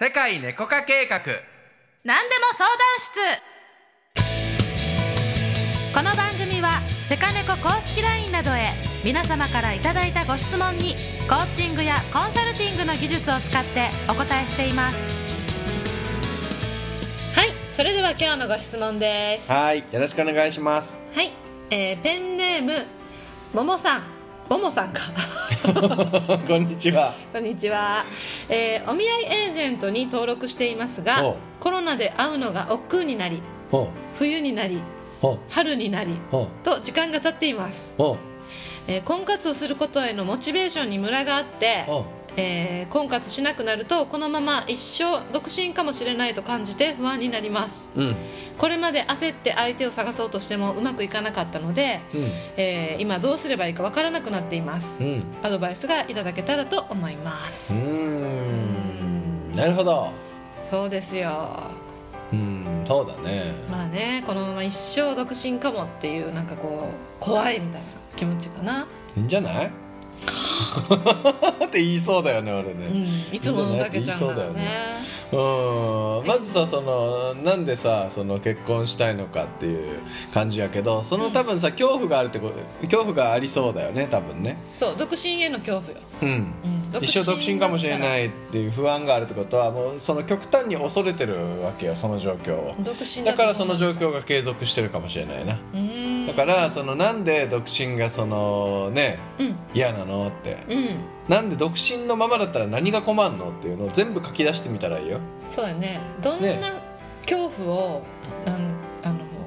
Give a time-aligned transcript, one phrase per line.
[0.00, 1.18] 世界猫化計画。
[2.04, 3.18] 何でも相談室。
[5.92, 8.74] この番組はセカネコ公式 LINE などへ
[9.04, 10.94] 皆様からいただいたご質問に
[11.28, 15.50] コーチングやコンサルティングの技術を使ってお答えしています。
[17.34, 19.50] はいそれでは今日のご質問です。
[19.50, 21.00] ははいよろしくお願いします。
[21.16, 21.32] い、
[21.74, 22.86] えーペンネーム
[23.52, 24.17] ももさん
[24.48, 25.02] ももさんか。
[26.48, 27.12] こんにちは。
[27.32, 28.04] こんにちは、
[28.48, 33.42] えーお見合いエージェントに登録していますがおコロナで会うのが億劫になり
[34.18, 34.80] 冬になり
[35.50, 36.18] 春になり
[36.64, 37.94] と時間が経っています、
[38.86, 42.06] えー婚活をすることへのモチベーションにムラがあって、ほ
[42.38, 47.84] えー婚活しなくなるとこのまま一生独身かもしれないと感じて不安になります。
[47.96, 48.16] ううん。
[48.56, 52.30] これまで焦って相手を探そうとしてもうまくいかなかったので、うん。
[52.56, 55.24] えー今どうすればいいかわからなくなっています、うん。
[55.42, 59.52] アドバイスがいただけたらと思います、うーん。
[59.52, 60.08] なるほど。
[60.70, 61.64] そうですよ。
[62.32, 62.82] うん。
[62.86, 63.54] そうだね。
[63.70, 66.88] まあねこのまま一生独身かもっていうなんかこ
[67.20, 69.70] う怖いみたいな気持ちかな、いいんじゃない？
[71.66, 73.04] って言いそうだよね俺うん。
[73.04, 74.68] ね、いつものたけちゃんだよね。
[75.32, 75.36] う
[76.24, 76.26] ん。
[76.26, 80.00] まずさそのなんでさその結婚したいのかっていう
[80.32, 82.54] 感じやけどその多分さ恐怖があるってこと
[82.86, 84.58] 恐怖がありそうだよね多分ね。
[84.78, 86.28] そう独身への恐怖よ、うん。
[86.28, 92.72] うん一生独身かもしれいないっていう不安があるってことはもうその極端に恐れてるわけよその状況を。
[92.82, 95.58] 独身だからその状況況が継続してるかもしれないな。
[95.74, 96.26] うん。
[96.26, 99.56] だからそのなんで独身がそのねうん。
[99.74, 100.56] 嫌なのって。
[100.68, 100.96] うん。
[101.28, 105.20] なんで独身のままだったら何が困るのっていうのを全部書き出してみたらいいよ。
[105.48, 106.00] そうやね。
[106.22, 106.60] どんなね。
[107.22, 108.02] 恐怖を
[108.46, 108.67] なんあの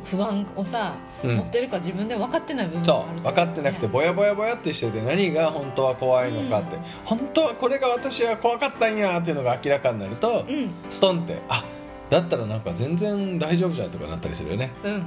[0.03, 1.37] 不安をさ、うん。
[1.37, 10.71] 持ってるか自分で分かってない部分がそあるとう分かってなくてぼやぼやぼやってしてて何が本当は怖いのかって、本当はこれが私は怖かったんやっていうのが明らかになると、うん。
[10.89, 11.63] ストンってあ
[12.09, 14.71] だったらなんか全然大丈夫じゃんとかなったりするよね。
[14.83, 14.93] うん。
[14.93, 15.03] うん。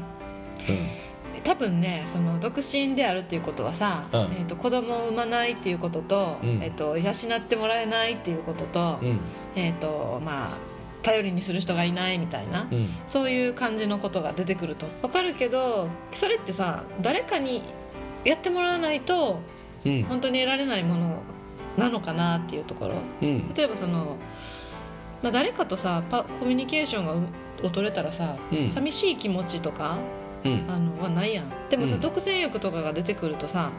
[1.43, 4.21] 多分ねその独身であるっていうことはさ、うん。
[4.21, 6.49] えー、と子供を産まないっていうことと,、うん。
[6.63, 9.21] えー、と養ってもらえないっていうことと,、うん。
[9.57, 10.59] えーとまあ、
[11.05, 12.89] 頼りにする人がいないみたいな、うん。
[13.07, 14.87] そういう感じのことが出てくると。
[15.03, 17.63] 分かるけどそれってさ誰かに
[18.25, 19.41] やってもらわないと
[19.85, 20.03] うん。
[20.05, 21.23] 本当に得られないもの
[21.77, 22.95] なのかなっていうところ。
[23.21, 23.53] うん。
[23.55, 24.17] 例えばその、
[25.23, 27.19] まあ、誰かとさパコミュニケーションがう
[27.63, 28.69] を取れたらさ、うん。
[28.69, 29.99] 寂しい気持ちとか
[30.45, 30.67] うん。
[30.69, 31.45] あのはないやん。
[31.69, 32.01] でもさ、うん。
[32.01, 33.71] 独占欲とかが出てくるとさ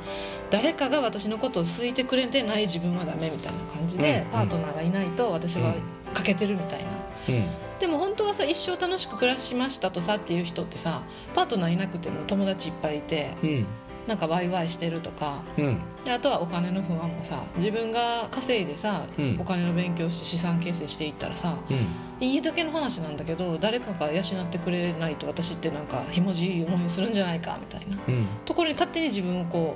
[0.51, 4.31] 誰かが私のことを好いてくれてない自分はダメみたいな感じで、うん。
[4.31, 5.73] パートナーがいないと私は
[6.15, 6.85] 欠けてるみたいな、
[7.29, 7.47] うん。
[7.79, 11.03] でも本当はさ一生楽しく暮らしましたとさっていう人ってさ
[11.35, 13.65] パートナーいなくても友達いっぱいいてうん。
[14.07, 15.79] なんかワイワイしてるとかうん。
[16.03, 19.37] であとはお金の不安もさ自分が稼いでさ、うん。
[19.39, 22.25] お金の勉強して資産形成していったらさうん。
[22.25, 28.27] いいだけの話なんだけど誰かが養ってくれないと私ってなんかひもじい思いするんじゃないかみたいなうん。
[28.45, 29.75] ところに勝手に自分をこ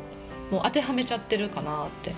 [0.52, 2.14] うもう当てはめちゃってるかなって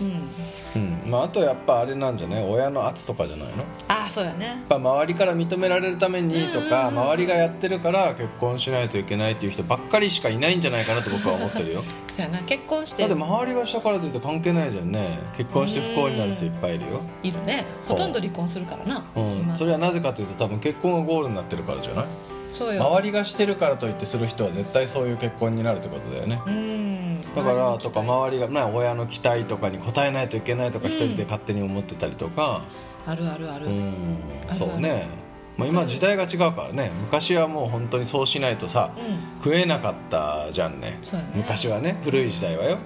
[0.00, 1.10] うん。
[1.10, 2.44] まああとやっぱあれなんじゃない？
[2.44, 3.56] 親の圧とかじゃないの？
[3.56, 11.84] やっああそうやねぱ周りから認められるためにとか周りがやってるから結婚しないといけないっていう人ばっかりしかいないんじゃないかなと僕は思ってるよ。
[12.08, 12.38] そうやな。
[12.42, 13.02] 結婚して。
[13.02, 15.18] だって周りがしたからといって関係ないじゃんね。
[15.36, 17.00] 結婚して不幸になる人いっぱいいるよ。
[17.22, 17.64] いるね。
[17.86, 19.38] ほとんど離婚するからな、うん。
[19.40, 22.06] 今それはなぜかというと多分結婚がゴールになってるからじゃない？
[22.52, 22.84] そうよ。
[22.84, 26.40] 周りがしてるからといってする人は絶対そういう結婚になるってことだよね。
[26.46, 26.93] うん
[27.34, 32.62] だからとかま周りが、ね、親の期待とかに応えないといけないとか一人で勝手に思ってたりとか。
[33.06, 34.18] あるあるある、うん。
[34.54, 35.08] そうね、
[35.56, 36.90] まあ、今時代が違うからね。
[37.02, 39.42] 昔はもう本当にそうしないとさうん。
[39.42, 40.90] 食えなかったじゃんね。
[40.90, 40.98] ね。
[41.34, 42.78] 昔はね古い時代はよ。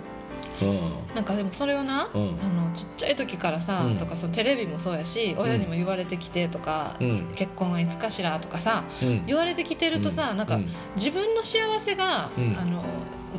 [0.60, 2.38] うなんかでもそれをな、うん。
[2.42, 3.96] あのちっちゃい時からさ、うん。
[3.96, 7.28] とかそのテレビもそうやし親にも言われてきてとか、うん。
[7.34, 9.26] 結婚はいつかしらとかさんうん。
[9.26, 10.66] 言われてきてるとさ、なんか、うん。
[10.96, 12.58] 自分の幸せが、うん。
[12.58, 12.82] あの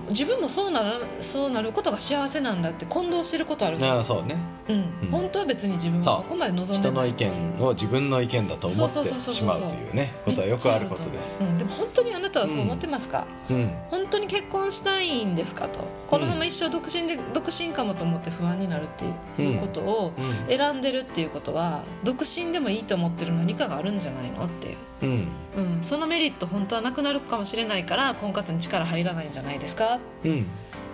[0.09, 4.35] 自分もそうならそうなることが幸せなんだって混同してることあるああそうね。
[4.67, 4.75] うん。
[5.03, 5.11] うん。
[5.11, 6.79] 本当は別に自分はそこまで望んでない。
[6.79, 10.13] 人の意見を自分の意見だと思ってしまうというね。
[10.25, 11.44] ことはよくあることです。
[11.44, 13.71] うん、でも本当にあなたはそう思ってますか、うん。
[13.89, 15.79] 本当に結婚したいんですかと。
[16.09, 20.57] このまま一生独身で、独身かもと思って不安になるっていうことをうん。
[20.57, 25.28] 選んでるっていうことは独身でもいいと思ってる何かがあるんじゃないのっていう、うん。
[25.57, 30.00] うん、そのメリット本当はなくなるかもしれないから婚活に力入らないんじゃないですか？
[30.24, 30.42] うん。
[30.42, 30.46] っ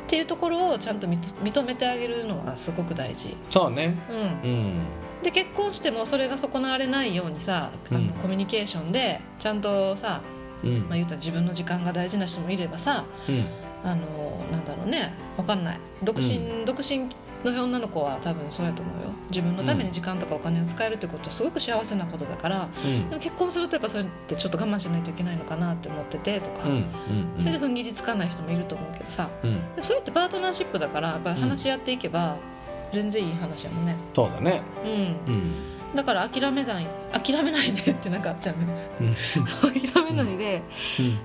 [0.07, 3.97] ていうところをちゃんと認めてあげるのはすごく大事、そうね。
[4.43, 4.85] うん、うん。
[5.23, 8.07] で結婚してもそれが損なわれないようにさ、あうん。
[8.07, 10.21] のコミュニケーションでちゃんとさ、
[10.63, 10.79] うん。
[10.81, 13.45] まあ、言ったら自分の時間が大事な人もいればさうん。
[13.83, 14.05] あの
[14.51, 15.13] なんだろうね。
[15.37, 15.79] わかんない。
[16.03, 17.07] 独身、独身
[17.51, 19.09] の女の子は多分そうやと思うよ。
[19.29, 23.09] 自分のために時間とかお金を使えるってことはすごく幸せなことだから、うん。
[23.09, 26.61] でも結婚するとやっぱそうやってちょっと我慢しないといけないのかなって思っててとか、
[27.37, 29.29] それで踏ん切りつかない人もいると思うけどさ。
[29.43, 29.61] うん。
[29.81, 32.37] それってパートナーシップだからやっぱり話し合っていけば
[32.91, 33.95] 全然いい話やもんね。
[34.13, 34.61] そうだね。
[34.83, 34.87] う
[35.29, 35.33] ん。
[35.33, 38.55] うんだから諦めない諦めないでってなんかあったよ。
[38.57, 39.15] ねうん。
[39.93, 40.61] 諦めないで、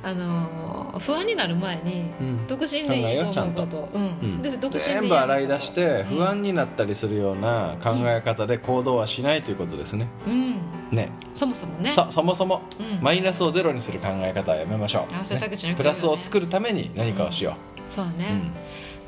[0.02, 2.46] あのー不安になる前に、うん。
[2.46, 3.88] 独身でいいと思うこと。
[3.92, 4.42] うんうん。
[4.42, 10.08] で独身で全部洗い出して不安になったりするような考え方で行動はしないということですね。
[10.26, 10.54] うん。
[10.90, 11.10] ね。
[11.34, 11.92] そもそもね。
[11.94, 13.02] そそもそもうん。
[13.02, 17.56] マイナスをゼロにする考え方はやめましょう、田口のよく言うよねプラスを作るために何かをしよ
[17.88, 18.52] そうね、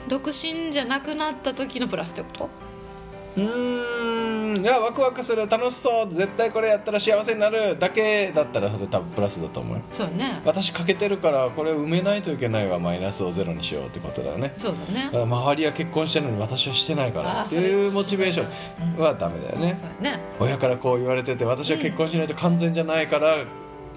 [0.09, 2.49] 独身じゃなくなった時のプラスってこ
[3.37, 3.41] と？
[3.41, 3.83] うん
[4.63, 9.83] いやワクワクする楽しそう絶対これやったら幸せになるだけだったらそれ多分プラスだと思うよ。
[9.93, 10.41] そうだね。
[10.45, 14.55] 私欠けてるからこれ埋めないといけないわマイナスをゼロにしようってことだよね。
[14.59, 15.11] そうだね。
[15.13, 17.45] だ周りは結婚してるのに私はしてないから。
[17.45, 19.03] っていうモチベーション。
[19.03, 19.77] はダメだよね。
[19.81, 20.21] そうだね。
[20.39, 23.39] 親からこう言われてて私は結婚しないと完全じゃないから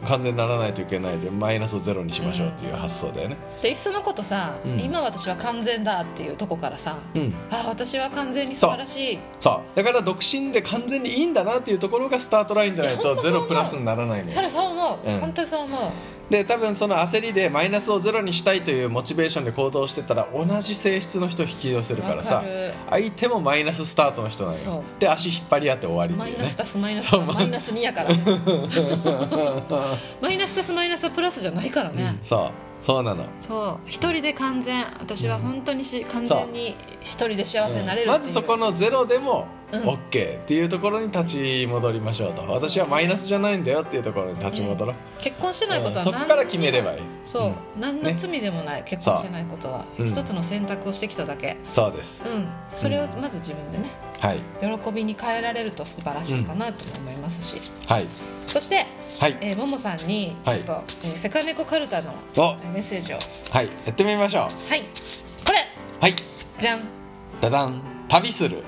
[0.06, 3.38] 完全にならないといけないでマイナスをゼロにしましょうっていう発想だよね。
[3.62, 4.80] でいっそのことさ、うん。
[4.80, 7.34] 今私は完全だっていうとこからさ、うん。
[7.50, 9.20] あ私は完全に素晴らしい。
[9.40, 9.78] そう。
[9.78, 14.32] だから独身で完全にいいんだなっていうところがスタートラインじゃないとゼロプラスにならないのよ。
[14.32, 15.20] それそう思う、うん。
[15.20, 15.82] 本当にそう思う
[16.30, 22.44] で多分その焦りでマイナスをゼロにしたいというモチベーションで行動してたら同じ性質の人を引き寄せるからさ
[22.90, 24.84] 相手もマイナススタートの人なのよ。
[25.00, 26.38] で足引っ張り合って終わりっていうね。
[26.38, 28.18] マイナス足すマイナスマイナス2やからね。
[30.22, 32.52] マイナス足すマイナスはプラスじゃないからね、そう。
[32.82, 33.26] そうなの。
[33.40, 33.88] そう。
[33.88, 41.26] 一人で完全私は本当にし、完全に一人で幸せになれるう、まずそこのゼロでもうん OK っていうところに立
[41.64, 42.44] ち戻りましょうと。
[42.48, 47.00] 私はマイナスじゃないんだよっていうところに立ち戻ろう、結婚してないことは何そこから決めればいい。
[47.24, 47.82] そう、うん。
[47.82, 50.04] 何の罪でもない、結婚してないことは、う。
[50.04, 50.08] ん。
[50.08, 51.58] 一つの選択をしてきただけ。
[51.74, 52.28] そうです。
[52.28, 52.48] うん。
[52.74, 53.90] それをまず自分でね。
[54.20, 54.40] はい。
[54.62, 58.08] 喜びに変えられると素晴らしいかなと思いますし、はい。
[58.48, 58.86] そして、
[59.20, 59.38] はい。
[59.42, 62.14] えー、ももさんにちょっと、えーセカネコカルタの
[62.74, 63.18] メッセージを。
[63.52, 63.66] はい。
[63.86, 64.42] やってみましょう。
[64.44, 64.82] はい。
[65.46, 65.60] これ。
[66.00, 66.14] はい。
[66.60, 66.80] じゃん。
[66.80, 66.86] は
[67.42, 67.82] ダダン。
[68.08, 68.64] 旅する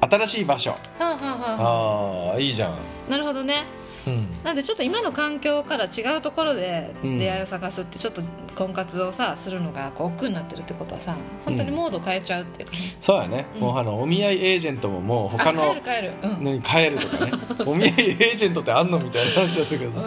[0.00, 0.74] 新しい場所。
[0.98, 2.36] あはあはああ。
[2.36, 2.74] あいいじゃん。
[3.08, 3.64] なるほどね。
[4.06, 4.26] うん。
[4.42, 8.22] なんでちょっと今の環境から違うところでうん出会いを探すってちょっと
[8.54, 12.68] 婚活をさするのがこう億劫になってるってことはさ本当にモード変えちゃうっていう。
[13.00, 13.60] そうやね、うん。
[13.62, 16.12] もうあのお見合いエージェントももう他あの帰る帰る。
[16.22, 17.32] うん、に変えるとかね。
[17.66, 20.00] お見合いエージェントってあんのみたいな話だったけどさ、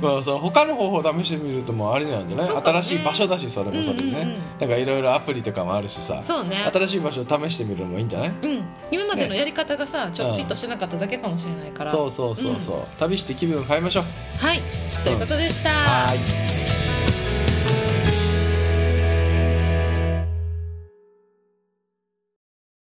[0.00, 2.82] まあ、その他の方法を試してみるともうあれなんじゃない、そうかもね。
[2.82, 4.16] 新しい場所だしそれもそれでね、うん。
[4.16, 6.20] うんうんなんかいろいろアプリとかもあるしさ。
[6.22, 6.56] そうね。
[6.72, 8.28] 新しい場所を試してみるのもいいんじゃない？
[8.28, 11.90] うん、今までのやり方がさ、ちょっとフィットしてなかっただけかもしれないから。
[11.90, 14.04] そうそうそうそう、旅して気分を変えましょう。
[14.38, 14.62] はい。
[15.02, 16.43] ということでした、はーい